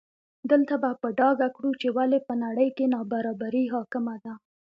دلته 0.51 0.75
به 0.81 0.89
په 1.01 1.07
ډاګه 1.19 1.47
کړو 1.55 1.71
چې 1.81 1.87
ولې 1.97 2.19
په 2.27 2.33
نړۍ 2.43 2.69
کې 2.75 2.91
نابرابري 2.93 3.63
حاکمه 3.73 4.15
ده. 4.23 4.33